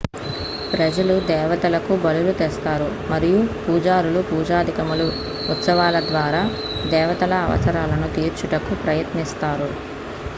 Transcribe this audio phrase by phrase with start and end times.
[0.71, 5.07] ప్రజలు దేవతలకు బలులు తెస్తారు మరియు పూజారులు పూజాదికములు
[5.47, 6.41] ఉత్సవాల ద్వారా
[6.91, 9.69] దేవతల అవసరాలను తీర్చుటకు ప్రయత్నిస్తారు